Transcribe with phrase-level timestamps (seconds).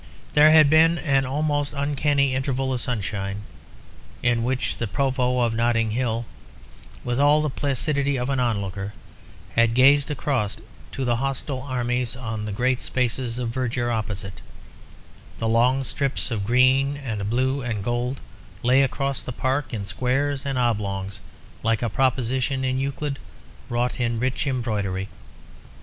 [0.33, 3.43] There had been an almost uncanny interval of sunshine,
[4.23, 6.25] in which the Provost of Notting Hill,
[7.03, 8.93] with all the placidity of an onlooker,
[9.53, 10.57] had gazed across
[10.93, 14.41] to the hostile armies on the great spaces of verdure opposite;
[15.37, 18.19] the long strips of green and blue and gold
[18.63, 21.21] lay across the park in squares and oblongs
[21.61, 23.19] like a proposition in Euclid
[23.69, 25.09] wrought in a rich embroidery.